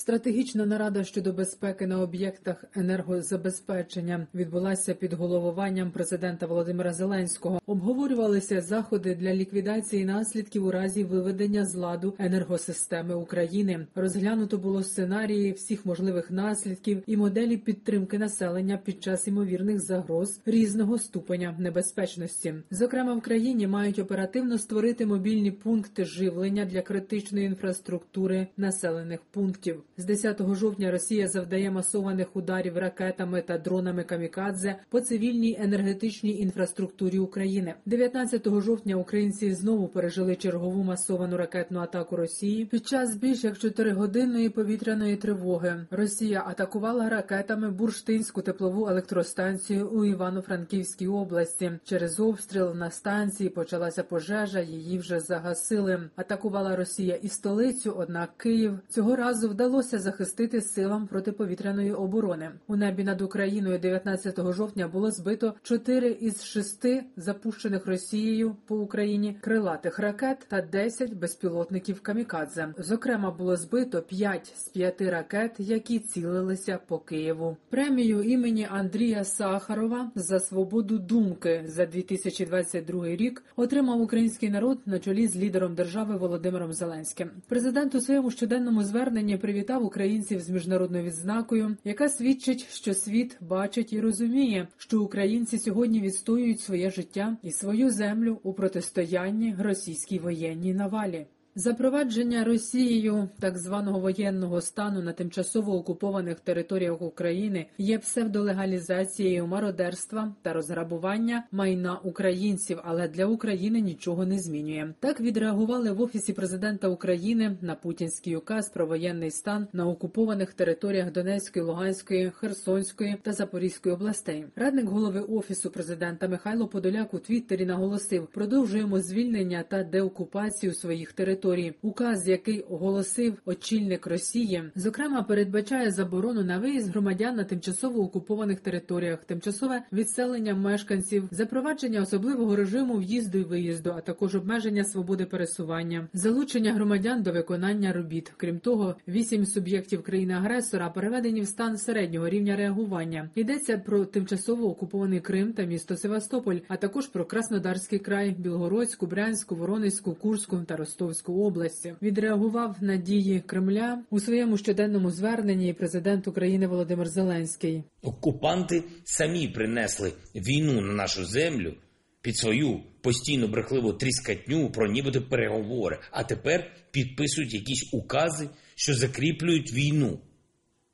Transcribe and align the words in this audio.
Стратегічна 0.00 0.66
нарада 0.66 1.04
щодо 1.04 1.32
безпеки 1.32 1.86
на 1.86 2.00
об'єктах 2.00 2.64
енергозабезпечення 2.74 4.26
відбулася 4.34 4.94
під 4.94 5.12
головуванням 5.12 5.90
президента 5.90 6.46
Володимира 6.46 6.92
Зеленського. 6.92 7.60
Обговорювалися 7.66 8.60
заходи 8.60 9.14
для 9.14 9.34
ліквідації 9.34 10.04
наслідків 10.04 10.66
у 10.66 10.70
разі 10.70 11.04
виведення 11.04 11.66
з 11.66 11.74
ладу 11.74 12.14
енергосистеми 12.18 13.14
України. 13.14 13.86
Розглянуто 13.94 14.58
було 14.58 14.82
сценарії 14.82 15.52
всіх 15.52 15.86
можливих 15.86 16.30
наслідків 16.30 17.02
і 17.06 17.16
моделі 17.16 17.56
підтримки 17.56 18.18
населення 18.18 18.78
під 18.84 19.02
час 19.02 19.28
імовірних 19.28 19.80
загроз 19.80 20.40
різного 20.46 20.98
ступеня 20.98 21.56
небезпечності. 21.58 22.54
Зокрема, 22.70 23.14
в 23.14 23.20
країні 23.20 23.66
мають 23.66 23.98
оперативно 23.98 24.58
створити 24.58 25.06
мобільні 25.06 25.50
пункти 25.50 26.04
живлення 26.04 26.64
для 26.64 26.82
критичної 26.82 27.46
інфраструктури 27.46 28.46
населених 28.56 29.20
пунктів. 29.30 29.82
З 29.96 30.04
10 30.04 30.54
жовтня 30.54 30.90
Росія 30.90 31.28
завдає 31.28 31.70
масованих 31.70 32.36
ударів 32.36 32.78
ракетами 32.78 33.42
та 33.42 33.58
дронами 33.58 34.04
камікадзе 34.04 34.76
по 34.88 35.00
цивільній 35.00 35.58
енергетичній 35.60 36.38
інфраструктурі 36.38 37.18
України. 37.18 37.74
19 37.86 38.48
жовтня 38.60 38.96
українці 38.96 39.54
знову 39.54 39.88
пережили 39.88 40.36
чергову 40.36 40.82
масовану 40.82 41.36
ракетну 41.36 41.80
атаку 41.80 42.16
Росії. 42.16 42.64
Під 42.64 42.86
час 42.86 43.16
більш 43.16 43.44
як 43.44 43.54
4-годинної 43.54 44.48
повітряної 44.48 45.16
тривоги 45.16 45.86
Росія 45.90 46.44
атакувала 46.46 47.08
ракетами 47.08 47.70
бурштинську 47.70 48.42
теплову 48.42 48.88
електростанцію 48.88 49.88
у 49.88 50.04
Івано-Франківській 50.04 51.08
області. 51.08 51.72
Через 51.84 52.20
обстріл 52.20 52.74
на 52.74 52.90
станції 52.90 53.50
почалася 53.50 54.02
пожежа. 54.02 54.60
Її 54.60 54.98
вже 54.98 55.20
загасили. 55.20 56.10
Атакувала 56.16 56.76
Росія 56.76 57.14
і 57.14 57.28
столицю. 57.28 57.94
Однак 57.98 58.30
Київ 58.36 58.78
цього 58.88 59.16
разу 59.16 59.48
вдалося 59.48 59.69
вдалося 59.70 59.98
захистити 59.98 60.60
силам 60.60 61.06
протиповітряної 61.06 61.92
оборони. 61.92 62.50
У 62.66 62.76
небі 62.76 63.04
над 63.04 63.20
Україною 63.20 63.78
19 63.78 64.52
жовтня 64.52 64.88
було 64.88 65.10
збито 65.10 65.54
4 65.62 66.10
із 66.10 66.44
6 66.44 66.86
запущених 67.16 67.86
Росією 67.86 68.56
по 68.66 68.76
Україні 68.76 69.36
крилатих 69.40 69.98
ракет 69.98 70.46
та 70.48 70.62
10 70.62 71.14
безпілотників 71.14 72.00
камікадзе. 72.00 72.74
Зокрема, 72.78 73.30
було 73.30 73.56
збито 73.56 74.02
5 74.02 74.52
з 74.56 74.68
5 74.68 75.00
ракет, 75.00 75.54
які 75.58 75.98
цілилися 75.98 76.78
по 76.86 76.98
Києву. 76.98 77.56
Премію 77.68 78.22
імені 78.22 78.68
Андрія 78.70 79.24
Сахарова 79.24 80.10
за 80.14 80.40
свободу 80.40 80.98
думки 80.98 81.64
за 81.66 81.86
2022 81.86 83.06
рік 83.06 83.44
отримав 83.56 84.00
український 84.00 84.50
народ 84.50 84.78
на 84.86 84.98
чолі 84.98 85.26
з 85.26 85.36
лідером 85.36 85.74
держави 85.74 86.16
Володимиром 86.16 86.72
Зеленським. 86.72 87.30
Президент 87.48 87.94
у 87.94 88.00
своєму 88.00 88.30
щоденному 88.30 88.82
зверненні 88.82 89.36
привітав 89.36 89.59
українців 89.68 90.40
з 90.40 90.50
міжнародною 90.50 91.04
відзнакою, 91.04 91.76
яка 91.84 92.08
свідчить, 92.08 92.66
що 92.72 92.94
світ 92.94 93.36
бачить 93.40 93.92
і 93.92 94.00
розуміє, 94.00 94.68
що 94.76 95.02
українці 95.02 95.58
сьогодні 95.58 96.00
відстоюють 96.00 96.60
своє 96.60 96.90
життя 96.90 97.36
і 97.42 97.52
свою 97.52 97.90
землю 97.90 98.38
у 98.42 98.52
протистоянні 98.52 99.56
російській 99.58 100.18
воєнній 100.18 100.74
навалі. 100.74 101.26
Запровадження 101.60 102.44
Росією 102.44 103.28
так 103.40 103.58
званого 103.58 104.00
воєнного 104.00 104.60
стану 104.60 105.02
на 105.02 105.12
тимчасово 105.12 105.76
окупованих 105.76 106.40
територіях 106.40 107.02
України 107.02 107.66
є 107.78 107.98
псевдолегалізацією 107.98 109.46
мародерства 109.46 110.34
та 110.42 110.52
розграбування 110.52 111.44
майна 111.52 111.98
українців, 112.04 112.78
але 112.84 113.08
для 113.08 113.26
України 113.26 113.80
нічого 113.80 114.26
не 114.26 114.38
змінює. 114.38 114.94
Так 115.00 115.20
відреагували 115.20 115.92
в 115.92 116.00
офісі 116.00 116.32
президента 116.32 116.88
України 116.88 117.56
на 117.60 117.74
путінський 117.74 118.36
указ 118.36 118.68
про 118.68 118.86
воєнний 118.86 119.30
стан 119.30 119.66
на 119.72 119.88
окупованих 119.88 120.54
територіях 120.54 121.12
Донецької, 121.12 121.64
Луганської, 121.64 122.30
Херсонської 122.30 123.16
та 123.22 123.32
Запорізької 123.32 123.94
областей. 123.94 124.44
Радник 124.56 124.86
голови 124.86 125.20
офісу 125.20 125.70
президента 125.70 126.28
Михайло 126.28 126.68
Подоляк 126.68 127.14
у 127.14 127.18
Твіттері 127.18 127.66
наголосив: 127.66 128.26
продовжуємо 128.26 129.00
звільнення 129.00 129.64
та 129.68 129.84
деокупацію 129.84 130.74
своїх 130.74 131.12
територій 131.12 131.49
території. 131.50 131.74
Указ, 131.82 132.28
який 132.28 132.60
оголосив 132.60 133.34
очільник 133.44 134.06
Росії, 134.06 134.62
зокрема 134.76 135.22
передбачає 135.22 135.90
заборону 135.90 136.44
на 136.44 136.58
виїзд 136.58 136.90
громадян 136.90 137.36
на 137.36 137.44
тимчасово 137.44 138.02
окупованих 138.02 138.60
територіях, 138.60 139.24
тимчасове 139.24 139.82
відселення 139.92 140.54
мешканців, 140.54 141.28
запровадження 141.30 142.00
особливого 142.00 142.56
режиму 142.56 142.98
в'їзду 142.98 143.38
і 143.38 143.44
виїзду, 143.44 143.94
а 143.96 144.00
також 144.00 144.34
обмеження 144.34 144.84
свободи 144.84 145.24
пересування, 145.24 146.08
залучення 146.12 146.72
громадян 146.72 147.22
до 147.22 147.32
виконання 147.32 147.92
робіт. 147.92 148.32
Крім 148.36 148.58
того, 148.58 148.94
вісім 149.08 149.46
суб'єктів 149.46 150.02
країни-агресора 150.02 150.90
переведені 150.90 151.40
в 151.40 151.46
стан 151.46 151.78
середнього 151.78 152.28
рівня 152.28 152.56
реагування. 152.56 153.30
Йдеться 153.34 153.78
про 153.78 154.04
тимчасово 154.04 154.70
окупований 154.70 155.20
Крим 155.20 155.52
та 155.52 155.62
місто 155.62 155.96
Севастополь, 155.96 156.58
а 156.68 156.76
також 156.76 157.06
про 157.06 157.24
Краснодарський 157.24 157.98
край, 157.98 158.30
Білгородську, 158.38 159.06
Брянську, 159.06 159.54
Воронезьку, 159.54 160.14
Курську 160.14 160.60
та 160.66 160.76
Ростовську 160.76 161.29
області. 161.30 161.94
Відреагував 162.02 162.76
на 162.80 162.96
дії 162.96 163.40
Кремля 163.40 164.02
у 164.10 164.20
своєму 164.20 164.56
щоденному 164.56 165.10
зверненні 165.10 165.72
президент 165.72 166.28
України 166.28 166.66
Володимир 166.66 167.08
Зеленський. 167.08 167.82
Окупанти 168.02 168.82
самі 169.04 169.48
принесли 169.48 170.12
війну 170.34 170.80
на 170.80 170.92
нашу 170.92 171.24
землю 171.24 171.74
під 172.22 172.36
свою 172.36 172.80
постійну 173.00 173.48
брехливу 173.48 173.92
тріскатню 173.92 174.70
про 174.70 174.86
нібито 174.86 175.22
переговори, 175.22 175.98
а 176.10 176.24
тепер 176.24 176.72
підписують 176.90 177.54
якісь 177.54 177.94
укази, 177.94 178.48
що 178.74 178.94
закріплюють 178.94 179.72
війну. 179.72 180.18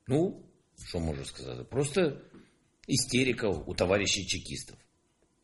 Ну, 0.07 0.43
що 0.89 0.99
можу 0.99 1.25
сказати? 1.25 1.63
Просто 1.69 2.21
істерика 2.87 3.49
у 3.49 3.73
товаришів 3.73 4.25
чекістів. 4.25 4.75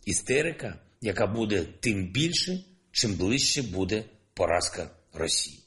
Істерика, 0.05 0.79
яка 1.01 1.27
буде 1.27 1.65
тим 1.79 2.11
більше, 2.11 2.63
чим 2.91 3.13
ближче 3.13 3.61
буде 3.61 4.03
поразка 4.33 4.89
Росії. 5.13 5.59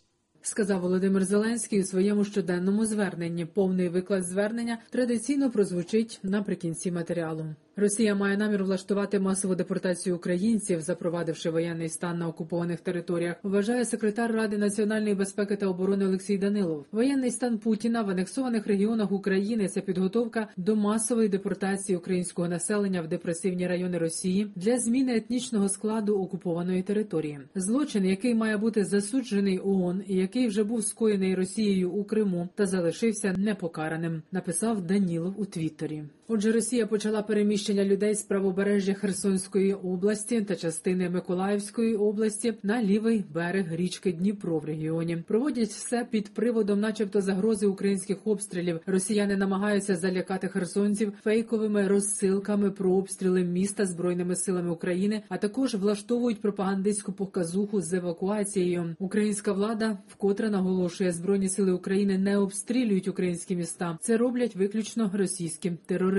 Сказав 0.43 0.81
Володимир 0.81 1.25
Зеленський 1.25 1.81
у 1.81 1.84
своєму 1.84 2.25
щоденному 2.25 2.87
зверненні. 2.87 3.47
Повний 3.47 3.88
виклад 3.88 4.25
звернення 4.25 4.78
традиційно 4.91 5.50
прозвучить 5.50 6.21
наприкінці 6.22 6.93
матеріалу. 6.93 7.54
Росія 7.79 8.15
має 8.15 8.37
намір 8.37 8.65
влаштувати 8.65 9.21
масову 9.21 9.55
депортацію 9.55 10.17
українців, 10.17 10.81
запровадивши 10.81 11.51
воєнний 11.51 11.89
стан 11.89 12.19
на 12.19 12.29
окупованих 12.29 12.81
територіях. 12.81 13.37
Вважає 13.43 13.85
секретар 13.85 14.33
Ради 14.33 14.59
національної 14.59 15.15
безпеки 15.15 15.57
та 15.57 15.67
оборони 15.67 16.07
Олексій 16.07 16.39
Данилов. 16.39 16.87
Воєнний 16.93 17.31
стан 17.31 17.59
Путіна 17.59 18.03
в 18.03 18.11
анексованих 18.11 18.67
регіонах 18.67 19.13
України 19.13 19.69
це 19.69 19.81
підготовка 19.81 20.49
до 20.57 20.77
масової 20.77 21.29
депортації 21.29 21.99
українського 21.99 22.49
населення 22.49 23.03
в 23.03 23.09
депресивні 23.09 23.67
райони 23.67 23.99
Росії 23.99 24.51
для 24.57 24.79
зміни 24.79 25.17
етнічного 25.17 25.69
складу 25.69 26.19
окупованої 26.19 26.83
території. 26.83 27.39
Злочин, 27.55 28.05
який 28.05 28.35
має 28.35 28.57
бути 28.57 28.85
засуджений 28.85 29.61
ООН 29.65 30.03
і 30.07 30.15
який 30.15 30.47
вже 30.49 30.65
був 30.65 30.85
скоєний 30.85 31.35
Росією 31.35 31.91
у 31.91 32.05
Криму 32.05 32.49
та 32.55 32.67
залишився 32.67 33.34
непокараним, 33.39 34.22
написав 34.33 34.81
Данілов 34.81 35.41
у 35.41 35.45
Твіттері. 35.45 36.05
Отже, 36.28 36.53
Росія 36.53 36.87
почала 36.87 37.23
переміщення 37.23 37.84
людей 37.84 38.15
з 38.15 38.23
правобережжя 38.23 38.95
Херсонської 38.95 39.75
області 39.75 40.41
та 40.41 40.57
частини 40.57 41.11
Миколаївської 41.11 41.97
області 41.97 42.55
на 42.63 42.83
лівий 42.83 43.25
берег 43.34 43.75
річки 43.75 44.13
Дніпро 44.13 44.59
в 44.59 44.65
регіоні. 44.65 45.17
Проводять 45.17 45.69
все 45.69 46.07
під 46.11 46.34
приводом, 46.34 46.81
начебто, 46.81 47.21
загрози 47.21 47.67
українських 47.67 48.19
обстрілів. 48.25 48.81
Росіяни 48.87 49.37
намагаються 49.37 49.97
залякати 49.97 50.49
херсонців 50.49 51.13
фейковими 51.25 51.89
розсилками 51.89 52.71
про 52.71 52.93
обстріли 52.93 53.45
міста 53.45 53.87
збройними 53.87 54.37
силами 54.37 54.71
України, 54.71 55.22
а 55.29 55.37
також 55.37 55.75
влаштовують 55.75 56.41
пропагандистську 56.41 57.13
показуху 57.13 57.81
з 57.81 57.93
евакуацією. 57.93 58.97
Українська 58.99 59.53
влада 59.53 59.99
вкотре 60.09 60.51
наголошує, 60.51 61.13
збройні 61.13 61.49
сили 61.49 61.72
України 61.72 62.19
не 62.19 62.39
обстрілюють 62.39 63.09
українські 63.09 63.57
міста. 63.57 63.99
Це 64.01 64.17
роблять 64.17 64.57
виключно 64.57 65.11
російські 65.15 65.72
терористи. 65.87 66.16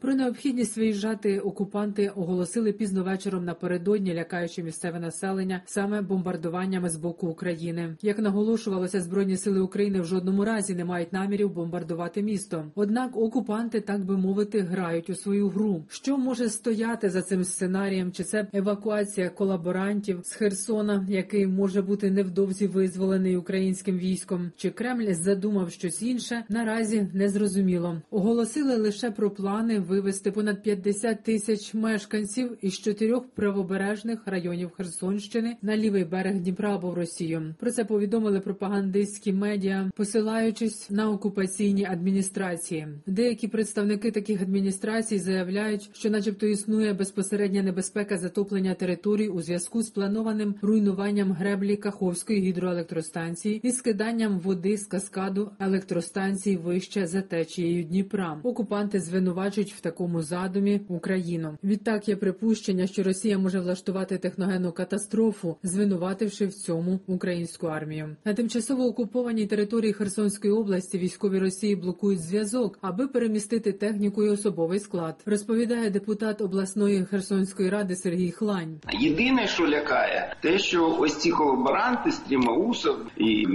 Про 0.00 0.14
необхідність 0.14 0.76
виїжджати 0.76 1.38
окупанти 1.38 2.08
оголосили 2.08 2.72
пізно 2.72 3.04
вечором 3.04 3.44
напередодні, 3.44 4.14
лякаючи 4.14 4.62
місцеве 4.62 5.00
населення 5.00 5.62
саме 5.66 6.02
бомбардуваннями 6.02 6.90
з 6.90 6.96
боку 6.96 7.26
України. 7.28 7.96
Як 8.02 8.18
наголошувалося, 8.18 9.00
збройні 9.00 9.36
сили 9.36 9.60
України 9.60 10.00
в 10.00 10.04
жодному 10.04 10.44
разі 10.44 10.74
не 10.74 10.84
мають 10.84 11.12
намірів 11.12 11.50
бомбардувати 11.50 12.22
місто. 12.22 12.64
Однак 12.74 13.16
окупанти, 13.16 13.80
так 13.80 14.04
би 14.04 14.16
мовити, 14.16 14.60
грають 14.60 15.10
у 15.10 15.14
свою 15.14 15.48
гру. 15.48 15.84
Що 15.88 16.18
може 16.18 16.48
стояти 16.48 17.10
за 17.10 17.22
цим 17.22 17.44
сценарієм? 17.44 18.12
Чи 18.12 18.24
це 18.24 18.46
евакуація 18.52 19.30
колаборантів 19.30 20.20
з 20.24 20.32
Херсона, 20.32 21.06
який 21.08 21.46
може 21.46 21.82
бути 21.82 22.10
невдовзі 22.10 22.66
визволений 22.66 23.36
українським 23.36 23.98
військом? 23.98 24.50
Чи 24.56 24.70
Кремль 24.70 25.12
задумав 25.12 25.70
щось 25.70 26.02
інше? 26.02 26.44
Наразі 26.48 27.08
не 27.14 27.28
зрозуміло. 27.28 28.02
Оголосили 28.10 28.76
лише 28.76 29.10
про 29.10 29.30
плани 29.38 29.78
вивести 29.78 30.30
понад 30.30 30.62
50 30.62 31.22
тисяч 31.22 31.74
мешканців 31.74 32.58
із 32.62 32.78
чотирьох 32.78 33.26
правобережних 33.26 34.18
районів 34.26 34.70
Херсонщини 34.70 35.56
на 35.62 35.76
лівий 35.76 36.04
берег 36.04 36.34
Дніпра 36.34 36.74
або 36.74 36.90
в 36.90 36.94
Росію. 36.94 37.54
Про 37.58 37.70
це 37.70 37.84
повідомили 37.84 38.40
пропагандистські 38.40 39.32
медіа, 39.32 39.90
посилаючись 39.96 40.90
на 40.90 41.10
окупаційні 41.10 41.84
адміністрації. 41.84 42.88
Деякі 43.06 43.48
представники 43.48 44.10
таких 44.10 44.42
адміністрацій 44.42 45.18
заявляють, 45.18 45.90
що, 45.92 46.10
начебто, 46.10 46.46
існує 46.46 46.92
безпосередня 46.92 47.62
небезпека 47.62 48.18
затоплення 48.18 48.74
територій 48.74 49.28
у 49.28 49.42
зв'язку 49.42 49.82
з 49.82 49.90
планованим 49.90 50.54
руйнуванням 50.62 51.32
греблі 51.32 51.76
Каховської 51.76 52.40
гідроелектростанції 52.40 53.60
і 53.62 53.72
скиданням 53.72 54.38
води 54.38 54.76
з 54.76 54.86
каскаду 54.86 55.50
електростанцій 55.60 56.56
вище 56.56 57.06
за 57.06 57.22
течією 57.22 57.84
Дніпра. 57.84 58.40
Окупанти 58.42 59.00
звинувачують 59.00 59.27
в 59.32 59.80
такому 59.80 60.22
задумі 60.22 60.80
Україну. 60.88 61.58
Відтак 61.64 62.08
є 62.08 62.16
припущення, 62.16 62.86
що 62.86 63.02
Росія 63.02 63.38
може 63.38 63.60
влаштувати 63.60 64.18
техногенну 64.18 64.72
катастрофу, 64.72 65.56
звинувативши 65.62 66.46
в 66.46 66.54
цьому 66.54 67.00
українську 67.06 67.66
армію. 67.66 68.16
На 68.24 68.34
тимчасово 68.34 68.84
окупованій 68.84 69.46
території 69.46 69.92
Херсонської 69.92 70.52
області 70.52 70.98
військові 70.98 71.38
Росії 71.38 71.76
блокують 71.76 72.20
зв'язок, 72.20 72.78
аби 72.82 73.08
перемістити 73.08 73.72
техніку 73.72 74.24
і 74.24 74.28
особовий 74.28 74.80
склад. 74.80 75.14
Розповідає 75.26 75.90
депутат 75.90 76.40
обласної 76.40 77.04
Херсонської 77.04 77.70
ради 77.70 77.96
Сергій 77.96 78.30
Хлань. 78.30 78.80
Єдине, 79.00 79.46
що 79.46 79.68
лякає, 79.68 80.36
те, 80.42 80.58
що 80.58 80.96
ось 81.00 81.16
ці 81.16 81.30
колаборанти 81.30 82.12
Стрімаусов 82.12 82.96
і 83.16 83.46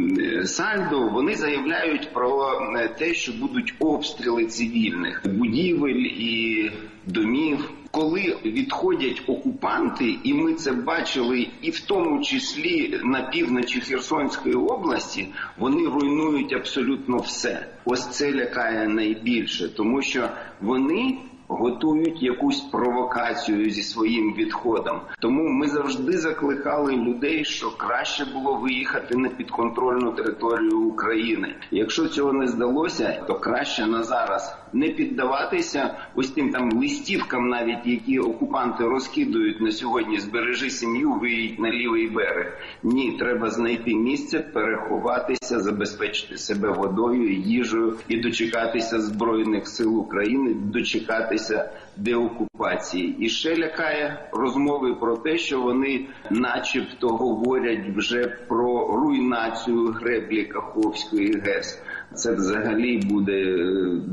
Сальдо, 0.46 1.10
вони 1.14 1.36
заявляють 1.36 2.14
про 2.14 2.50
е, 2.76 2.88
те, 3.00 3.14
що 3.14 3.32
будуть 3.32 3.74
обстріли 3.80 4.46
цивільних 4.46 5.22
будівель 5.26 5.63
і 5.70 6.72
домів. 7.06 7.70
Коли 7.92 8.38
відходять 8.46 9.22
окупанти, 9.28 10.18
і 10.24 10.34
ми 10.34 10.54
це 10.54 10.72
бачили, 10.72 11.48
і 11.62 11.72
в 11.72 11.80
тому 11.80 12.22
числі 12.22 13.00
на 13.04 13.22
півночі 13.22 13.82
Херсонської 13.82 14.56
області, 14.56 15.28
вони 15.58 15.88
руйнують 15.88 16.54
абсолютно 16.54 17.18
все. 17.18 17.68
Ось 17.86 18.08
це 18.08 18.34
лякає 18.34 18.88
найбільше, 18.88 19.76
тому 19.76 20.02
що 20.02 20.30
вони 20.62 21.18
готують 21.48 22.24
якусь 22.24 22.60
провокацію 22.60 23.70
зі 23.70 23.82
своїм 23.82 24.34
відходом. 24.34 25.02
Тому 25.20 25.50
ми 25.50 25.68
завжди 25.68 26.18
закликали 26.18 26.96
людей, 26.96 27.46
що 27.46 27.78
краще 27.78 28.26
було 28.26 28.56
виїхати 28.56 29.18
на 29.18 29.30
підконтрольну 29.30 30.12
територію 30.12 30.80
України. 30.80 31.56
Якщо 31.72 32.08
цього 32.08 32.34
не 32.34 32.48
здалося, 32.48 33.24
то 33.28 33.36
краще 33.36 33.86
на 33.86 34.04
зараз 34.04 34.63
не 34.74 34.90
піддаватися 34.90 35.96
ось 36.16 36.32
тим 36.32 36.50
там 36.52 36.72
листівкам, 36.72 37.50
навіть 37.50 37.86
які 37.86 38.20
окупанти 38.20 38.84
розкидують 38.84 39.62
на 39.62 39.72
сьогодні. 39.72 40.20
Збережи 40.20 40.70
сім'ю, 40.70 41.14
виїдь 41.14 41.60
на 41.60 41.72
лівий 41.72 42.10
берег. 42.10 42.58
Ні, 42.84 43.18
треба 43.20 43.50
знайти 43.50 43.96
місце, 43.96 44.40
переховатися, 44.40 45.60
забезпечити 45.60 46.38
себе 46.38 46.70
водою, 46.70 47.34
їжею 47.34 47.98
і 48.08 48.18
дочекатися 48.18 49.02
збройних 49.02 49.68
сил 49.68 50.00
України, 50.00 50.54
дочекатися 50.54 51.72
деокупації. 51.98 53.16
І 53.20 53.30
ще 53.30 53.58
лякає 53.58 54.30
розмови 54.32 54.96
про 54.96 55.18
те, 55.18 55.38
що 55.38 55.62
вони, 55.62 56.06
начебто, 56.30 57.08
говорять 57.08 57.90
вже 57.96 58.38
про 58.48 58.88
руйнацію 58.88 59.86
греблі 59.86 60.46
Каховської 60.46 61.42
ГЕС. 61.46 61.82
Це 62.16 62.34
взагалі 62.34 62.98
буде 62.98 63.64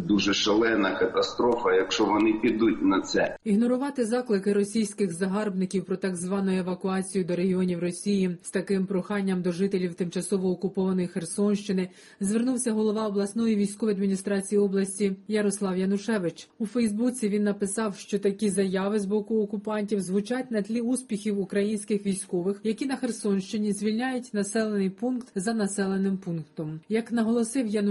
дуже 0.09 0.35
шалена 0.35 0.99
катастрофа, 0.99 1.75
якщо 1.75 2.05
вони 2.05 2.33
підуть 2.33 2.83
на 2.83 3.01
це. 3.01 3.37
Ігнорувати 3.45 4.05
заклики 4.05 4.53
російських 4.53 5.13
загарбників 5.13 5.85
про 5.85 5.97
так 5.97 6.17
звану 6.17 6.59
евакуацію 6.59 7.25
до 7.25 7.37
регіонів 7.37 7.81
Росії 7.81 8.37
з 8.43 8.51
таким 8.51 8.87
проханням 8.87 9.43
до 9.43 9.53
жителів 9.53 9.95
тимчасово 9.95 10.51
окупованої 10.51 11.09
Херсонщини 11.09 11.89
звернувся 12.21 12.73
голова 12.73 13.07
обласної 13.07 13.57
військової 13.57 13.97
адміністрації 13.97 14.59
області 14.59 15.13
Ярослав 15.29 15.79
Янушевич. 15.79 16.49
У 16.59 16.67
Фейсбуці 16.67 17.29
він 17.29 17.45
написав, 17.45 17.97
що 17.97 18.19
такі 18.19 18.51
заяви 18.51 18.99
з 18.99 19.05
боку 19.05 19.43
окупантів 19.43 20.01
звучать 20.01 20.51
на 20.51 20.63
тлі 20.63 20.81
успіхів 20.81 21.41
українських 21.41 22.07
військових, 22.07 22.61
які 22.65 22.87
на 22.87 22.97
Херсонщині 22.97 23.73
звільняють 23.73 24.35
населений 24.35 24.91
пункт 24.91 25.29
за 25.35 25.55
населеним 25.55 26.17
пунктом. 26.17 26.81
Як 26.89 27.13
наголосив 27.13 27.67
Янушевич, 27.67 27.90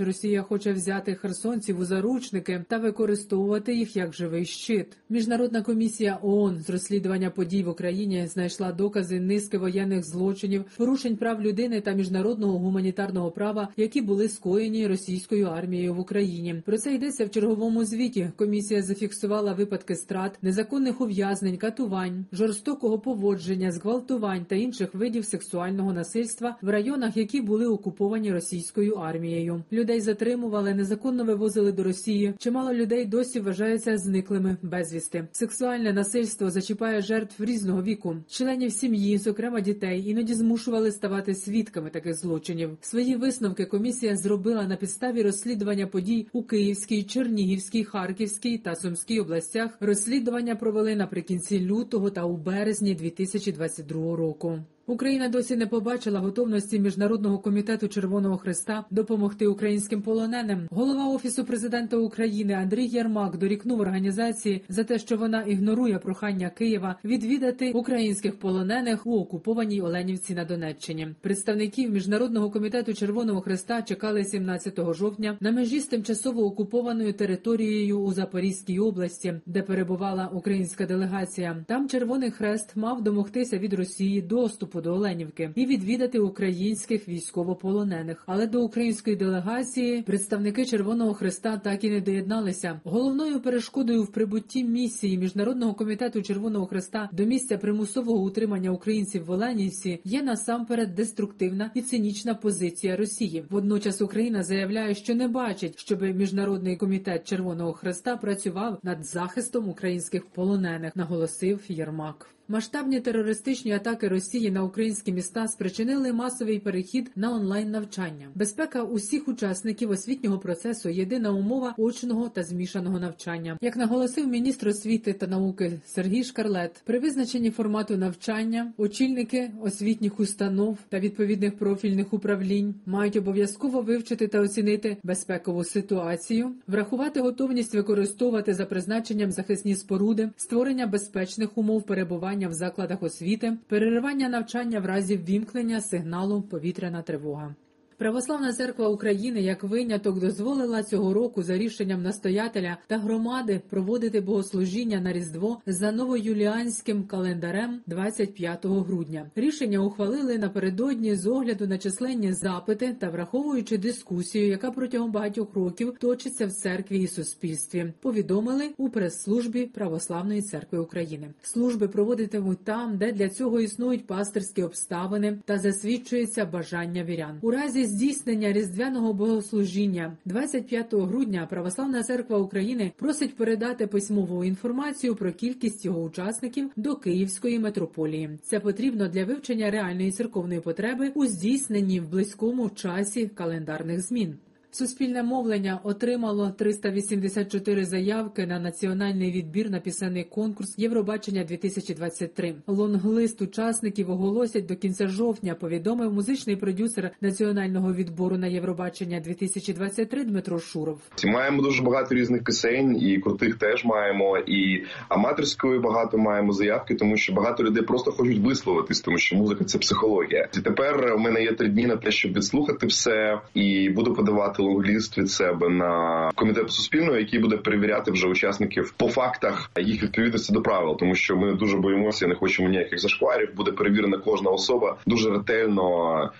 Росія 0.00 0.42
хоче 0.42 0.72
взяти 0.72 1.14
херсонців 1.14 1.80
у 1.80 1.84
заручники 1.84 2.64
та 2.68 2.78
використовувати 2.78 3.74
їх 3.74 3.96
як 3.96 4.14
живий 4.14 4.44
щит. 4.44 4.86
Міжнародна 5.08 5.62
комісія 5.62 6.18
ООН 6.22 6.62
з 6.62 6.70
розслідування 6.70 7.30
подій 7.30 7.62
в 7.62 7.68
Україні 7.68 8.26
знайшла 8.26 8.72
докази 8.72 9.20
низки 9.20 9.58
воєнних 9.58 10.04
злочинів, 10.04 10.64
порушень 10.76 11.16
прав 11.16 11.42
людини 11.42 11.80
та 11.80 11.92
міжнародного 11.92 12.58
гуманітарного 12.58 13.30
права, 13.30 13.68
які 13.76 14.00
були 14.00 14.28
скоєні 14.28 14.86
російською 14.86 15.46
армією 15.46 15.94
в 15.94 15.98
Україні. 15.98 16.62
Про 16.66 16.78
це 16.78 16.94
йдеться 16.94 17.24
в 17.24 17.30
черговому 17.30 17.84
звіті. 17.84 18.30
Комісія 18.36 18.82
зафіксувала 18.82 19.52
випадки 19.52 19.96
страт, 19.96 20.38
незаконних 20.42 21.00
ув'язнень, 21.00 21.56
катувань, 21.56 22.26
жорстокого 22.32 22.98
поводження, 22.98 23.72
зґвалтувань 23.72 24.44
та 24.44 24.54
інших 24.54 24.94
видів 24.94 25.24
сексуального 25.24 25.92
насильства 25.92 26.56
в 26.62 26.68
районах, 26.68 27.16
які 27.16 27.40
були 27.40 27.66
окуповані 27.66 28.32
російською 28.32 28.94
армією. 28.94 29.37
Людей 29.72 30.00
затримували, 30.00 30.74
незаконно 30.74 31.24
вивозили 31.24 31.72
до 31.72 31.82
Росії. 31.82 32.34
Чимало 32.38 32.74
людей 32.74 33.04
досі 33.04 33.40
вважаються 33.40 33.98
зниклими 33.98 34.56
безвісти. 34.62 35.28
Сексуальне 35.32 35.92
насильство 35.92 36.50
зачіпає 36.50 37.02
жертв 37.02 37.44
різного 37.44 37.82
віку, 37.82 38.16
членів 38.28 38.72
сім'ї, 38.72 39.18
зокрема 39.18 39.60
дітей, 39.60 40.04
іноді 40.06 40.34
змушували 40.34 40.92
ставати 40.92 41.34
свідками 41.34 41.90
таких 41.90 42.14
злочинів. 42.14 42.70
Свої 42.80 43.16
висновки 43.16 43.64
комісія 43.64 44.16
зробила 44.16 44.66
на 44.66 44.76
підставі 44.76 45.22
розслідування 45.22 45.86
подій 45.86 46.26
у 46.32 46.42
Київській, 46.42 47.02
Чернігівській, 47.02 47.84
Харківській 47.84 48.58
та 48.58 48.74
Сумській 48.74 49.20
областях. 49.20 49.70
Розслідування 49.80 50.56
провели 50.56 50.96
наприкінці 50.96 51.60
лютого 51.60 52.10
та 52.10 52.24
у 52.24 52.36
березні 52.36 52.94
2022 52.94 54.16
року. 54.16 54.58
Україна 54.88 55.28
досі 55.28 55.56
не 55.56 55.66
побачила 55.66 56.20
готовності 56.20 56.80
міжнародного 56.80 57.38
комітету 57.38 57.88
Червоного 57.88 58.38
Христа 58.38 58.84
допомогти 58.90 59.46
українським 59.46 60.02
полоненим. 60.02 60.68
Голова 60.70 61.08
офісу 61.08 61.44
президента 61.44 61.96
України 61.96 62.54
Андрій 62.54 62.86
Єрмак 62.86 63.36
дорікнув 63.38 63.80
організації 63.80 64.64
за 64.68 64.84
те, 64.84 64.98
що 64.98 65.16
вона 65.16 65.42
ігнорує 65.42 65.98
прохання 65.98 66.50
Києва 66.50 66.96
відвідати 67.04 67.72
українських 67.72 68.38
полонених 68.38 69.06
у 69.06 69.18
окупованій 69.20 69.82
Оленівці 69.82 70.34
на 70.34 70.44
Донеччині. 70.44 71.08
Представників 71.20 71.90
міжнародного 71.90 72.50
комітету 72.50 72.94
Червоного 72.94 73.40
Христа 73.40 73.82
чекали 73.82 74.24
17 74.24 74.80
жовтня 74.94 75.36
на 75.40 75.52
межі 75.52 75.80
з 75.80 75.86
тимчасово 75.86 76.44
окупованою 76.44 77.12
територією 77.12 78.00
у 78.00 78.12
Запорізькій 78.12 78.78
області, 78.78 79.34
де 79.46 79.62
перебувала 79.62 80.30
українська 80.32 80.86
делегація. 80.86 81.64
Там 81.66 81.88
Червоний 81.88 82.30
Хрест 82.30 82.76
мав 82.76 83.02
домогтися 83.02 83.58
від 83.58 83.74
Росії 83.74 84.22
доступу 84.22 84.77
до 84.80 84.94
Оленівки 84.94 85.50
і 85.54 85.66
відвідати 85.66 86.18
українських 86.18 87.08
військовополонених. 87.08 88.22
Але 88.26 88.46
до 88.46 88.62
української 88.62 89.16
делегації 89.16 90.02
представники 90.02 90.66
Червоного 90.66 91.14
Хреста 91.14 91.56
так 91.56 91.84
і 91.84 91.90
не 91.90 92.00
доєдналися. 92.00 92.80
Головною 92.84 93.40
перешкодою 93.40 94.02
в 94.02 94.12
прибутті 94.12 94.64
місії 94.64 95.18
міжнародного 95.18 95.74
комітету 95.74 96.22
Червоного 96.22 96.66
Хреста 96.66 97.08
до 97.12 97.24
місця 97.24 97.58
примусового 97.58 98.24
утримання 98.24 98.70
українців 98.70 99.24
в 99.24 99.30
Оленівці 99.30 100.00
є 100.04 100.22
насамперед 100.22 100.94
деструктивна 100.94 101.70
і 101.74 101.82
цинічна 101.82 102.34
позиція 102.34 102.96
Росії. 102.96 103.44
Водночас 103.50 104.00
Україна 104.00 104.42
заявляє, 104.42 104.94
що 104.94 105.14
не 105.14 105.28
бачить, 105.28 105.78
щоб 105.78 106.02
міжнародний 106.02 106.76
комітет 106.76 107.28
Червоного 107.28 107.72
Хреста 107.72 108.16
працював 108.16 108.78
над 108.82 109.04
захистом 109.06 109.68
українських 109.68 110.26
полонених, 110.26 110.96
наголосив 110.96 111.60
Єрмак. 111.68 112.37
Масштабні 112.50 113.00
терористичні 113.00 113.72
атаки 113.72 114.08
Росії 114.08 114.50
на 114.50 114.64
українські 114.64 115.12
міста 115.12 115.48
спричинили 115.48 116.12
масовий 116.12 116.58
перехід 116.58 117.10
на 117.16 117.32
онлайн 117.32 117.70
навчання. 117.70 118.28
Безпека 118.34 118.82
усіх 118.82 119.28
учасників 119.28 119.90
освітнього 119.90 120.38
процесу 120.38 120.88
єдина 120.88 121.30
умова 121.32 121.74
очного 121.78 122.28
та 122.28 122.42
змішаного 122.42 123.00
навчання. 123.00 123.58
Як 123.60 123.76
наголосив 123.76 124.28
міністр 124.28 124.68
освіти 124.68 125.12
та 125.12 125.26
науки 125.26 125.80
Сергій 125.86 126.24
Шкарлет, 126.24 126.82
при 126.84 126.98
визначенні 126.98 127.50
формату 127.50 127.96
навчання 127.96 128.72
очільники 128.76 129.50
освітніх 129.62 130.20
установ 130.20 130.78
та 130.88 130.98
відповідних 130.98 131.58
профільних 131.58 132.12
управлінь 132.12 132.74
мають 132.86 133.16
обов'язково 133.16 133.82
вивчити 133.82 134.28
та 134.28 134.40
оцінити 134.40 134.96
безпекову 135.02 135.64
ситуацію, 135.64 136.52
врахувати 136.66 137.20
готовність 137.20 137.74
використовувати 137.74 138.54
за 138.54 138.66
призначенням 138.66 139.32
захисні 139.32 139.74
споруди, 139.74 140.30
створення 140.36 140.86
безпечних 140.86 141.58
умов 141.58 141.82
перебування 141.82 142.37
в 142.46 142.52
закладах 142.52 143.02
освіти, 143.02 143.58
переривання 143.68 144.28
навчання 144.28 144.80
в 144.80 144.86
разі 144.86 145.16
ввімкнення 145.16 145.80
сигналу 145.80 146.42
повітряна 146.42 147.02
тривога. 147.02 147.54
Православна 147.98 148.52
церква 148.52 148.88
України 148.88 149.42
як 149.42 149.62
виняток 149.64 150.20
дозволила 150.20 150.82
цього 150.82 151.14
року 151.14 151.42
за 151.42 151.58
рішенням 151.58 152.02
настоятеля 152.02 152.76
та 152.86 152.98
громади 152.98 153.60
проводити 153.70 154.20
богослужіння 154.20 155.00
на 155.00 155.12
Різдво 155.12 155.60
за 155.66 155.92
новоюліанським 155.92 157.04
календарем 157.04 157.80
25 157.86 158.66
грудня. 158.66 159.30
Рішення 159.36 159.78
ухвалили 159.78 160.38
напередодні 160.38 161.14
з 161.14 161.26
огляду 161.26 161.66
на 161.66 161.78
численні 161.78 162.32
запити 162.32 162.96
та 163.00 163.10
враховуючи 163.10 163.78
дискусію, 163.78 164.48
яка 164.48 164.70
протягом 164.70 165.12
багатьох 165.12 165.54
років 165.54 165.96
точиться 166.00 166.46
в 166.46 166.52
церкві 166.52 167.02
і 167.02 167.08
суспільстві. 167.08 167.92
Повідомили 168.00 168.70
у 168.76 168.88
прес-службі 168.88 169.66
Православної 169.66 170.42
церкви 170.42 170.78
України. 170.78 171.28
Служби 171.42 171.88
проводитимуть 171.88 172.64
там, 172.64 172.98
де 172.98 173.12
для 173.12 173.28
цього 173.28 173.60
існують 173.60 174.06
пастирські 174.06 174.62
обставини 174.62 175.38
та 175.44 175.58
засвідчується 175.58 176.44
бажання 176.46 177.04
вірян. 177.04 177.38
У 177.42 177.50
разі 177.50 177.87
здійснення 177.88 178.52
різдвяного 178.52 179.12
богослужіння 179.12 180.16
25 180.24 180.94
грудня 180.94 181.46
Православна 181.50 182.02
церква 182.02 182.38
України 182.38 182.92
просить 182.96 183.36
передати 183.36 183.86
письмову 183.86 184.44
інформацію 184.44 185.14
про 185.14 185.32
кількість 185.32 185.84
його 185.84 186.02
учасників 186.02 186.70
до 186.76 186.96
Київської 186.96 187.58
митрополії. 187.58 188.38
Це 188.42 188.60
потрібно 188.60 189.08
для 189.08 189.24
вивчення 189.24 189.70
реальної 189.70 190.12
церковної 190.12 190.60
потреби 190.60 191.12
у 191.14 191.26
здійсненні 191.26 192.00
в 192.00 192.08
близькому 192.08 192.70
часі 192.70 193.26
календарних 193.26 194.00
змін. 194.00 194.34
Суспільне 194.78 195.22
мовлення 195.22 195.80
отримало 195.82 196.50
384 196.50 197.84
заявки 197.84 198.46
на 198.46 198.58
національний 198.58 199.32
відбір 199.32 199.70
на 199.70 199.80
пісенний 199.80 200.24
конкурс 200.24 200.74
Євробачення 200.78 201.44
2023 201.44 202.54
Лонглист 202.66 203.42
учасників 203.42 204.10
оголосять 204.10 204.66
до 204.66 204.76
кінця 204.76 205.08
жовтня. 205.08 205.54
Повідомив 205.54 206.12
музичний 206.12 206.56
продюсер 206.56 207.10
національного 207.20 207.94
відбору 207.94 208.36
на 208.36 208.46
Євробачення 208.46 209.20
2023 209.20 210.24
Дмитро 210.24 210.58
Шуров. 210.58 211.00
Маємо 211.24 211.62
дуже 211.62 211.82
багато 211.82 212.14
різних 212.14 212.44
пісень, 212.44 213.02
і 213.02 213.18
крутих 213.18 213.54
теж 213.54 213.84
маємо, 213.84 214.38
і 214.38 214.84
аматорської 215.08 215.80
багато 215.80 216.18
маємо 216.18 216.52
заявки, 216.52 216.94
тому 216.94 217.16
що 217.16 217.32
багато 217.32 217.64
людей 217.64 217.82
просто 217.82 218.12
хочуть 218.12 218.38
висловитись, 218.38 219.00
тому 219.00 219.18
що 219.18 219.36
музика 219.36 219.64
це 219.64 219.78
психологія. 219.78 220.48
І 220.58 220.60
тепер 220.60 221.14
у 221.14 221.18
мене 221.18 221.42
є 221.42 221.52
три 221.52 221.68
дні 221.68 221.86
на 221.86 221.96
те, 221.96 222.10
щоб 222.10 222.32
відслухати 222.32 222.86
все, 222.86 223.40
і 223.54 223.90
буду 223.90 224.14
подавати 224.14 224.67
лонгліст 224.68 225.18
від 225.18 225.30
себе 225.30 225.68
на 225.68 226.30
комітет 226.34 226.70
суспільного, 226.70 227.16
який 227.16 227.40
буде 227.40 227.56
перевіряти 227.56 228.10
вже 228.10 228.28
учасників 228.28 228.94
по 228.96 229.08
фактах 229.08 229.70
їх 229.80 230.02
відповідності 230.02 230.52
до 230.52 230.62
правил, 230.62 230.96
тому 230.96 231.14
що 231.14 231.36
ми 231.36 231.54
дуже 231.54 231.76
боїмося, 231.76 232.26
не 232.26 232.34
хочемо 232.34 232.68
ніяких 232.68 232.98
зашкварів. 232.98 233.54
Буде 233.56 233.72
перевірена 233.72 234.18
кожна 234.18 234.50
особа 234.50 234.96
дуже 235.06 235.30
ретельно 235.30 235.84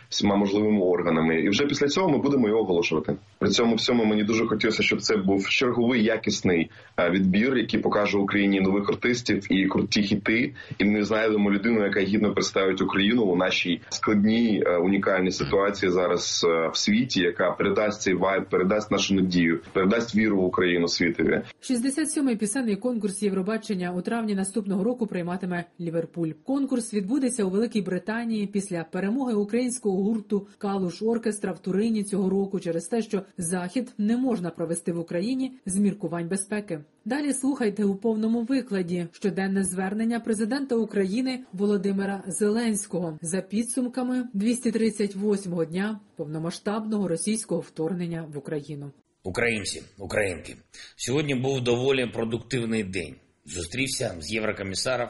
всіма 0.08 0.36
можливими 0.36 0.80
органами. 0.80 1.40
І 1.40 1.48
вже 1.48 1.66
після 1.66 1.86
цього 1.86 2.08
ми 2.08 2.18
будемо 2.18 2.48
його 2.48 2.60
оголошувати. 2.60 3.16
При 3.38 3.48
цьому 3.48 3.74
всьому 3.74 4.04
мені 4.04 4.24
дуже 4.24 4.46
хотілося, 4.46 4.82
щоб 4.82 5.00
це 5.00 5.16
був 5.16 5.48
черговий 5.48 6.04
якісний 6.04 6.70
відбір, 7.10 7.56
який 7.58 7.80
покаже 7.80 8.18
Україні 8.18 8.60
нових 8.60 8.88
артистів 8.88 9.52
і 9.52 9.66
круті 9.66 10.02
хіти. 10.02 10.54
І 10.78 10.84
ми 10.84 11.04
знайдемо 11.04 11.50
людину, 11.50 11.84
яка 11.84 12.00
гідно 12.00 12.34
представить 12.34 12.82
Україну 12.82 13.22
у 13.22 13.36
нашій 13.36 13.80
складній 13.88 14.64
унікальній 14.82 15.30
ситуації 15.30 15.92
зараз 15.92 16.46
в 16.72 16.76
світі, 16.76 17.22
яка 17.22 17.50
передасть 17.50 18.07
цей 18.08 18.14
вайб, 18.14 18.48
передасть 18.48 18.90
нашу 18.90 19.14
надію, 19.14 19.60
передасть 19.72 20.16
віру 20.16 20.36
в 20.36 20.44
Україну 20.44 20.88
світові. 20.88 21.42
67-й 21.62 22.36
пісенний 22.36 22.76
конкурс 22.76 23.22
Євробачення 23.22 23.92
у 23.92 24.02
травні 24.02 24.34
наступного 24.34 24.84
року 24.84 25.06
прийматиме 25.06 25.64
Ліверпуль. 25.80 26.30
Конкурс 26.44 26.94
відбудеться 26.94 27.44
у 27.44 27.50
Великій 27.50 27.82
Британії 27.82 28.46
після 28.46 28.84
перемоги 28.84 29.34
українського 29.34 30.02
гурту 30.02 30.46
Калуш 30.58 31.02
Оркестра 31.02 31.52
в 31.52 31.58
Турині 31.58 32.04
цього 32.04 32.30
року 32.30 32.60
через 32.60 32.84
те, 32.84 33.02
що 33.02 33.22
захід 33.38 33.92
не 33.98 34.16
можна 34.16 34.50
провести 34.50 34.92
в 34.92 34.98
Україні 34.98 35.52
з 35.66 35.76
міркувань 35.78 36.28
безпеки. 36.28 36.80
Далі 37.04 37.32
слухайте 37.32 37.84
у 37.84 37.94
повному 37.94 38.42
викладі 38.42 39.06
щоденне 39.12 39.64
звернення 39.64 40.20
президента 40.20 40.76
України 40.76 41.40
Володимира 41.52 42.22
Зеленського 42.26 43.18
за 43.22 43.40
підсумками 43.40 44.28
238-го 44.34 45.64
дня 45.64 46.00
повномасштабного 46.18 47.08
російського 47.08 47.60
вторгнення 47.60 48.26
в 48.34 48.38
Україну. 48.38 48.92
Українці, 49.22 49.82
українки, 49.98 50.56
сьогодні 50.96 51.34
був 51.34 51.60
доволі 51.60 52.06
продуктивний 52.06 52.84
день. 52.84 53.16
Зустрівся 53.44 54.16
з 54.18 54.32
єврокомісаром 54.32 55.08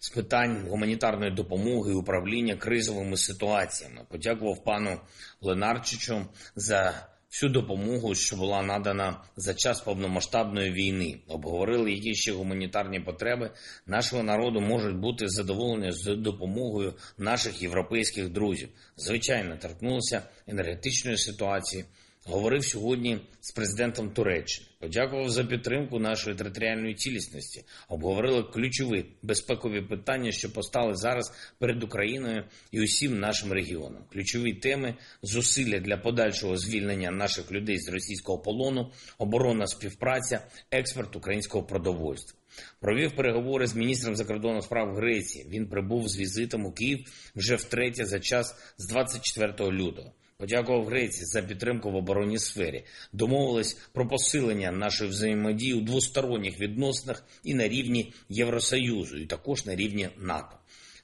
з 0.00 0.10
питань 0.10 0.66
гуманітарної 0.68 1.32
допомоги 1.32 1.92
і 1.92 1.94
управління 1.94 2.56
кризовими 2.56 3.16
ситуаціями. 3.16 4.06
Подякував 4.10 4.64
пану 4.64 5.00
Ленарчичу 5.40 6.26
за 6.56 7.08
всю 7.30 7.52
допомогу, 7.52 8.14
що 8.14 8.36
була 8.36 8.62
надана 8.62 9.24
за 9.36 9.54
час 9.54 9.80
повномасштабної 9.80 10.72
війни. 10.72 11.20
Обговорили, 11.28 11.92
які 11.92 12.14
ще 12.14 12.32
гуманітарні 12.32 13.00
потреби 13.00 13.50
нашого 13.86 14.22
народу 14.22 14.60
можуть 14.60 14.96
бути 14.96 15.28
задоволені 15.28 15.92
з 15.92 16.16
допомогою 16.16 16.94
наших 17.18 17.62
європейських 17.62 18.28
друзів. 18.28 18.68
Звичайно, 18.96 19.56
торкнулися 19.56 20.22
енергетичної 20.46 21.18
ситуації. 21.18 21.84
Говорив 22.28 22.64
сьогодні 22.64 23.20
з 23.40 23.52
президентом 23.52 24.10
Туреччини. 24.10 24.66
Подякував 24.80 25.30
за 25.30 25.44
підтримку 25.44 25.98
нашої 25.98 26.36
територіальної 26.36 26.94
цілісності. 26.94 27.64
Обговорили 27.88 28.42
ключові 28.42 29.04
безпекові 29.22 29.82
питання, 29.82 30.32
що 30.32 30.52
постали 30.52 30.94
зараз 30.94 31.32
перед 31.58 31.82
Україною 31.82 32.44
і 32.70 32.82
усім 32.82 33.18
нашим 33.18 33.52
регіоном. 33.52 34.04
Ключові 34.12 34.52
теми 34.52 34.94
зусилля 35.22 35.78
для 35.78 35.96
подальшого 35.96 36.56
звільнення 36.56 37.10
наших 37.10 37.52
людей 37.52 37.78
з 37.78 37.88
російського 37.88 38.38
полону, 38.38 38.92
оборонна 39.18 39.66
співпраця, 39.66 40.46
експорт 40.70 41.16
українського 41.16 41.64
продовольства. 41.64 42.38
Провів 42.80 43.16
переговори 43.16 43.66
з 43.66 43.74
міністром 43.74 44.16
закордонних 44.16 44.64
справ 44.64 44.94
Греції. 44.94 45.46
Він 45.48 45.68
прибув 45.68 46.08
з 46.08 46.18
візитом 46.18 46.66
у 46.66 46.72
Київ 46.72 46.98
вже 47.36 47.56
втретє 47.56 48.06
за 48.06 48.20
час 48.20 48.74
з 48.78 48.86
24 48.88 49.70
лютого. 49.70 50.12
Подякував 50.40 50.86
Греції 50.86 51.26
за 51.26 51.42
підтримку 51.42 51.90
в 51.90 51.96
оборонній 51.96 52.38
сфері. 52.38 52.84
Домовились 53.12 53.76
про 53.92 54.08
посилення 54.08 54.72
нашої 54.72 55.10
взаємодії 55.10 55.74
у 55.74 55.80
двосторонніх 55.80 56.60
відносинах 56.60 57.24
і 57.44 57.54
на 57.54 57.68
рівні 57.68 58.12
Євросоюзу, 58.28 59.16
і 59.16 59.26
також 59.26 59.66
на 59.66 59.76
рівні 59.76 60.08
НАТО. 60.18 60.56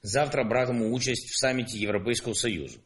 Завтра 0.03 0.43
братиму 0.43 0.89
участь 0.89 1.29
в 1.29 1.39
саміті 1.39 1.79
Європейського 1.79 2.35
союзу. 2.35 2.79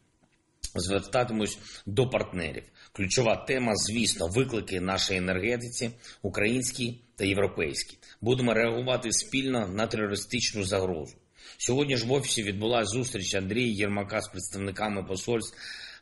Звертатимусь 0.75 1.58
до 1.86 2.10
партнерів. 2.10 2.63
Ключова 2.91 3.36
тема, 3.36 3.75
звісно, 3.75 4.27
виклики 4.27 4.82
нашої 4.82 5.20
енергетиці, 5.20 5.91
українській 6.22 7.01
та 7.15 7.25
європейській. 7.25 7.98
Будемо 8.22 8.53
реагувати 8.53 9.12
спільно 9.12 9.68
на 9.68 9.88
терористичну 9.88 10.63
загрозу. 10.63 11.15
Сьогодні 11.58 11.98
ж 11.98 12.06
в 12.06 12.12
офісі 12.12 12.44
відбулася 12.44 12.86
зустріч 12.86 13.36
Андрія 13.36 13.74
Єрмака 13.74 14.22
з 14.22 14.27
представниками 14.27 15.03
посольств. 15.03 15.58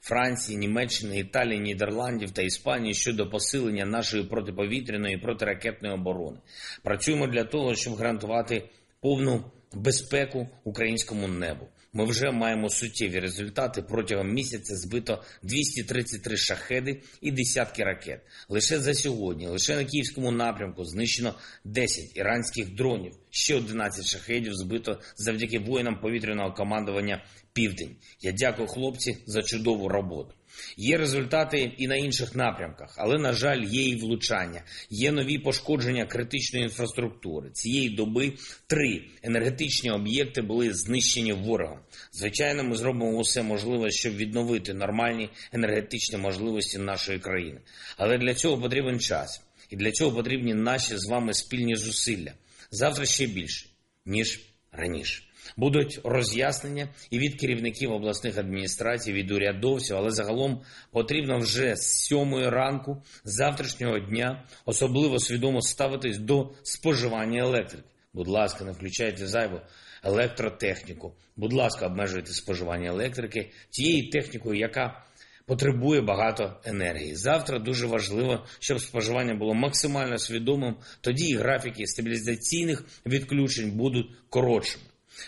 Франції, 0.08 0.58
Німеччини, 0.58 1.20
Італії, 1.20 1.60
Нідерландів 1.60 2.32
та 2.32 2.42
Іспанії 2.42 2.94
щодо 2.94 3.30
посилення 3.30 3.86
нашої 3.86 4.24
протиповітряної 4.24 5.16
і 5.16 5.18
протиракетної 5.18 5.94
оборони. 5.94 6.38
Працюємо 6.84 7.28
для 7.28 7.44
того, 7.44 7.76
щоб 7.76 7.96
гарантувати 7.96 8.70
повну 9.02 9.52
безпеку 9.74 10.48
українському 10.64 11.28
небу. 11.28 11.68
Ми 11.94 12.06
вже 12.06 12.32
маємо 12.32 12.70
суттєві 12.70 13.20
результати. 13.20 13.82
Протягом 13.82 14.34
місяця 14.34 14.76
збито 14.76 15.24
233 15.44 16.38
шахеди 16.38 17.02
і 17.22 17.32
десятки 17.32 17.84
ракет. 17.84 18.22
Лише 18.50 18.80
за 18.80 18.94
сьогодні, 18.94 19.48
лише 19.48 19.76
на 19.76 19.86
київському 19.86 20.32
напрямку, 20.32 20.86
знищено 20.86 21.36
10 21.64 22.18
іранських 22.18 22.76
дронів. 22.76 23.14
Ще 23.30 23.56
11 23.56 24.06
шахедів 24.06 24.54
збито 24.56 25.02
завдяки 25.16 25.60
воїнам 25.60 26.00
повітряного 26.00 26.54
командування 26.54 27.26
Південь. 27.54 27.96
Я 28.22 28.32
дякую 28.32 28.68
хлопці 28.68 29.18
за 29.26 29.42
чудову 29.42 29.90
роботу. 29.90 30.37
Є 30.78 30.98
результати 30.98 31.72
і 31.78 31.88
на 31.88 31.96
інших 31.96 32.36
напрямках, 32.36 32.96
але 32.98 33.18
на 33.18 33.34
жаль, 33.34 33.62
є 33.62 33.90
і 33.90 33.96
влучання, 33.96 34.62
є 34.90 35.12
нові 35.12 35.38
пошкодження 35.38 36.06
критичної 36.06 36.66
інфраструктури. 36.66 37.50
Цієї 37.50 37.90
доби 37.90 38.34
три 38.68 39.04
енергетичні 39.24 39.92
об'єкти 39.92 40.42
були 40.42 40.74
знищені 40.74 41.34
ворогом. 41.34 41.80
Звичайно, 42.12 42.64
ми 42.64 42.76
зробимо 42.76 43.18
усе 43.18 43.44
можливе, 43.44 43.92
щоб 43.92 44.16
відновити 44.16 44.74
нормальні 44.74 45.30
енергетичні 45.52 46.18
можливості 46.18 46.78
нашої 46.78 47.20
країни. 47.20 47.60
Але 47.98 48.18
для 48.18 48.34
цього 48.34 48.62
потрібен 48.62 49.00
час, 49.00 49.42
і 49.70 49.76
для 49.76 49.92
цього 49.92 50.12
потрібні 50.12 50.54
наші 50.54 50.98
з 50.98 51.06
вами 51.06 51.34
спільні 51.34 51.76
зусилля. 51.76 52.34
Завтра 52.72 53.06
ще 53.06 53.26
більше 53.26 53.70
ніж 54.06 54.40
раніше. 54.72 55.27
Будуть 55.58 56.00
роз'яснення 56.04 56.90
і 57.10 57.20
від 57.20 57.40
керівників 57.40 57.92
обласних 57.92 58.38
адміністрацій, 58.38 59.14
від 59.14 59.32
урядовців, 59.32 59.98
але 59.98 60.12
загалом 60.12 60.62
потрібно 60.92 61.38
вже 61.38 61.76
з 61.76 62.06
сьомої 62.06 62.50
ранку 62.50 63.04
завтрашнього 63.24 64.00
дня 64.00 64.44
особливо 64.66 65.20
свідомо 65.20 65.62
ставитись 65.62 66.18
до 66.18 66.52
споживання 66.64 67.42
електрики. 67.42 67.88
Будь 68.14 68.28
ласка, 68.28 68.66
не 68.66 68.72
включайте 68.72 69.28
зайву 69.28 69.60
електротехніку. 70.04 71.14
Будь 71.36 71.54
ласка, 71.54 71.86
обмежуйте 71.86 72.32
споживання 72.32 72.90
електрики 72.90 73.52
тією 73.70 74.10
технікою, 74.10 74.60
яка 74.60 75.06
потребує 75.46 76.02
багато 76.02 76.62
енергії. 76.64 77.16
Завтра 77.16 77.60
дуже 77.60 77.88
важливо, 77.88 78.46
щоб 78.60 78.82
споживання 78.82 79.36
було 79.36 79.54
максимально 79.54 80.18
свідомим. 80.18 80.76
Тоді 81.02 81.26
і 81.26 81.36
графіки 81.36 81.88
стабілізаційних 81.88 82.84
відключень 83.06 83.72
будуть 83.72 84.08
коротшими. 84.30 84.84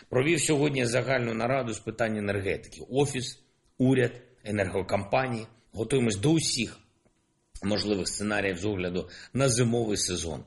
Провів 0.10 0.42
сьогодні 0.42 0.86
загальну 0.86 1.34
нараду 1.34 1.74
з 1.74 1.80
питань 1.80 2.18
енергетики. 2.18 2.82
Офіс, 2.90 3.40
уряд, 3.78 4.12
енергокомпанії. 4.44 5.48
Готуємось 5.72 6.18
до 6.18 6.32
усіх 6.32 6.80
можливих 7.64 8.08
сценаріїв 8.08 8.58
з 8.58 8.66
огляду 8.66 9.10
на 9.34 9.50
зимовий 9.50 9.98
сезон. 9.98 10.44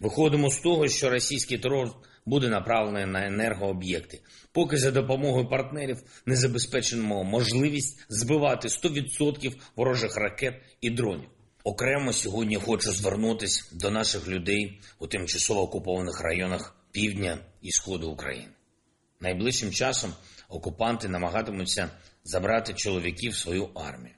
Виходимо 0.00 0.50
з 0.50 0.58
того, 0.58 0.88
що 0.88 1.10
російський 1.10 1.58
терор 1.58 1.88
буде 2.26 2.48
направлений 2.48 3.06
на 3.06 3.26
енергооб'єкти. 3.26 4.20
Поки 4.52 4.76
за 4.76 4.90
допомогою 4.90 5.48
партнерів 5.48 5.96
не 6.26 6.36
забезпечено 6.36 7.24
можливість 7.24 8.06
збивати 8.08 8.68
100% 8.68 9.54
ворожих 9.76 10.16
ракет 10.16 10.54
і 10.80 10.90
дронів. 10.90 11.28
Окремо 11.64 12.12
сьогодні 12.12 12.56
хочу 12.56 12.92
звернутися 12.92 13.64
до 13.72 13.90
наших 13.90 14.28
людей 14.28 14.80
у 14.98 15.06
тимчасово 15.06 15.62
окупованих 15.62 16.20
районах 16.20 16.76
півдня 16.92 17.38
і 17.62 17.70
сходу 17.70 18.10
України. 18.10 18.48
Найближчим 19.20 19.72
часом 19.72 20.14
окупанти 20.48 21.08
намагатимуться 21.08 21.90
забрати 22.24 22.74
чоловіків 22.74 23.32
в 23.32 23.36
свою 23.36 23.70
армію. 23.74 24.14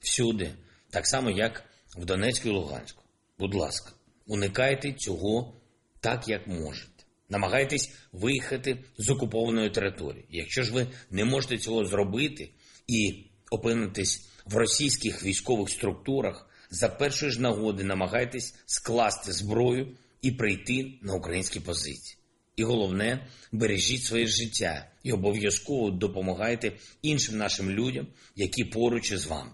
Всюди, 0.00 0.50
так 0.90 1.06
само 1.06 1.30
як 1.30 1.64
в 1.96 2.04
Донецьку 2.04 2.48
і 2.48 2.52
Луганську. 2.52 3.02
Будь 3.38 3.54
ласка, 3.54 3.92
уникайте 4.26 4.92
цього 4.92 5.60
так, 6.00 6.28
як 6.28 6.46
можете. 6.46 7.04
Намагайтесь 7.28 7.92
виїхати 8.12 8.84
з 8.98 9.10
окупованої 9.10 9.70
території. 9.70 10.26
Якщо 10.30 10.62
ж 10.62 10.72
ви 10.72 10.86
не 11.10 11.24
можете 11.24 11.58
цього 11.58 11.84
зробити 11.84 12.50
і 12.86 13.26
опинитесь 13.50 14.28
в 14.44 14.56
російських 14.56 15.24
військових 15.24 15.70
структурах, 15.70 16.50
за 16.70 16.88
першої 16.88 17.32
ж 17.32 17.40
нагоди 17.40 17.84
намагайтесь 17.84 18.54
скласти 18.66 19.32
зброю 19.32 19.96
і 20.22 20.30
прийти 20.30 20.98
на 21.02 21.14
українські 21.14 21.60
позиції. 21.60 22.19
І 22.60 22.64
головне, 22.64 23.26
бережіть 23.52 24.04
своє 24.04 24.26
життя 24.26 24.86
і 25.02 25.12
обов'язково 25.12 25.90
допомагайте 25.90 26.72
іншим 27.02 27.36
нашим 27.36 27.70
людям, 27.70 28.06
які 28.36 28.64
поруч 28.64 29.12
із 29.12 29.26
вами. 29.26 29.50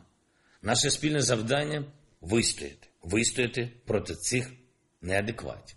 Наше 0.62 0.90
спільне 0.90 1.20
завдання 1.20 1.84
вистояти, 2.20 2.88
вистояти 3.02 3.70
проти 3.84 4.14
цих 4.14 4.52
неадекватів. 5.02 5.76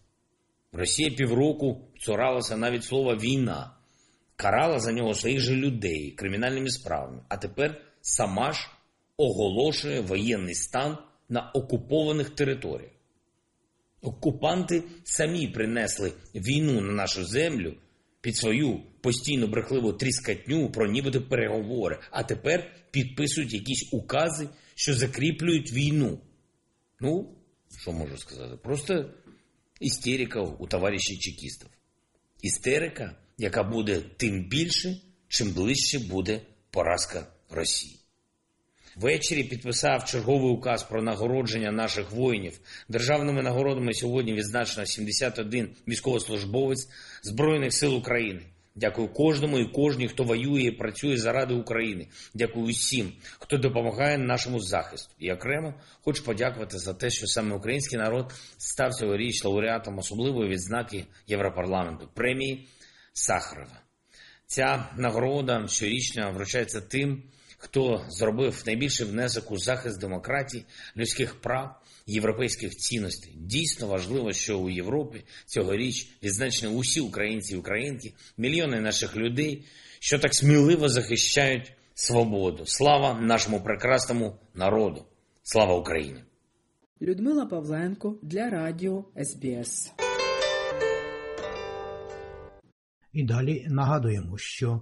Росія 0.71 1.12
півроку 1.12 1.81
цуралася 2.00 2.57
навіть 2.57 2.83
слова 2.83 3.15
війна, 3.15 3.77
карала 4.36 4.79
за 4.79 4.91
нього 4.91 5.13
своїх 5.13 5.39
же 5.39 5.55
людей 5.55 6.12
кримінальними 6.12 6.69
справами, 6.69 7.24
а 7.29 7.38
тепер 7.38 7.81
сама 8.01 8.51
ж 8.51 8.69
оголошує 9.17 10.01
воєнний 10.01 10.55
стан 10.55 10.98
на 11.29 11.51
окупованих 11.51 12.29
територіях. 12.29 12.91
Окупанти 14.01 14.84
самі 15.03 15.48
принесли 15.48 16.13
війну 16.36 16.82
на 16.82 16.91
нашу 16.91 17.25
землю 17.25 17.75
під 18.22 18.36
свою 18.36 18.79
постійну 19.01 19.48
брехливу 19.48 19.94
тріскатню 19.94 20.72
про 20.72 20.88
нібито 20.88 21.22
переговори, 21.22 22.00
а 22.12 22.24
тепер 22.24 22.72
підписують 22.91 23.53
якісь 23.53 23.89
укази, 23.94 24.50
що 24.75 24.94
закріплюють 24.94 25.74
війну. 25.74 26.20
Ну, 27.00 27.36
що 27.82 27.91
можу 27.91 28.18
сказати? 28.18 28.58
Просто 28.63 29.13
істерика 29.79 30.42
у 30.42 30.68
товаришів 30.68 31.20
чекістів. 31.20 31.70
Істерика, 32.42 33.16
яка 33.38 33.64
буде 33.64 34.01
тим 34.18 34.50
більше, 34.50 35.01
чим 35.27 35.51
ближче 35.51 36.00
буде 36.00 36.42
поразка 36.72 37.27
Росії. 37.50 37.99
Ввечері 39.00 39.44
підписав 39.44 40.05
черговий 40.05 40.51
указ 40.51 40.83
про 40.83 41.01
нагородження 41.01 41.72
наших 41.72 42.12
воїнів. 42.12 42.59
Державними 42.90 43.42
нагородами 43.42 43.94
сьогодні 43.94 44.33
відзначено 44.33 44.85
71 44.85 45.70
військовослужбовець 45.88 46.90
Збройних 47.24 47.74
сил 47.74 47.96
України. 47.96 48.42
Дякую 48.75 49.07
кожному 49.07 49.59
і 49.59 49.66
кожній, 49.66 50.07
хто 50.07 50.24
воює 50.24 50.62
і 50.62 50.72
працює 50.72 51.18
заради 51.18 51.53
України. 51.53 52.07
Дякую 52.33 52.66
усім, 52.66 53.12
хто 53.40 53.57
допомагає 53.57 54.18
нашому 54.18 54.59
захисту. 54.59 55.16
І 55.20 55.31
окремо 55.31 55.74
хочу 56.01 56.24
подякувати 56.24 56.77
за 56.77 56.94
те, 56.94 57.09
що 57.09 57.27
саме 57.27 57.55
український 57.55 58.00
народ 58.00 58.33
став 58.57 58.94
цьогоріч 58.94 59.44
лауреатом 59.44 59.98
особливої 59.98 60.50
відзнаки 60.50 61.05
Європарламенту 61.27 62.09
премії 62.14 62.68
Сахарова. 63.14 63.81
Ця 64.46 64.90
нагорода 64.98 65.68
щорічно 65.68 66.31
вручається 66.31 66.81
тим 66.81 67.24
хто 67.59 68.05
зробив 68.09 68.63
найбільший 68.65 69.07
внесок 69.07 69.51
у 69.51 69.57
захист 69.57 70.00
демократії, 70.00 70.65
людських 70.98 71.41
прав, 71.41 71.81
європейських 72.07 72.75
цінностей. 72.75 73.33
Дійсно 73.35 73.87
важливо, 73.87 74.33
що 74.33 74.59
у 74.59 74.69
Європі 74.69 75.24
цьогоріч 75.45 76.09
відзначені 76.24 76.75
усі 76.75 77.01
українці 77.01 77.53
і 77.53 77.57
українки, 77.57 78.13
мільйони 78.37 78.81
наших 78.81 79.15
людей, 79.15 79.65
що 80.00 80.19
так 80.19 80.35
сміливо 80.35 80.89
захищають 80.89 81.74
свободу. 81.93 82.65
Слава 82.65 83.22
нашому 83.22 83.63
прекрасному 83.63 84.39
народу! 84.55 85.05
Слава 85.43 85.75
Україні! 85.75 86.24
Людмила 87.01 87.45
Павленко 87.45 88.19
для 88.22 88.50
радіо 88.50 89.05
СБС. 89.24 89.93
І 93.13 93.24
далі 93.24 93.65
нагадуємо, 93.69 94.37
що 94.37 94.81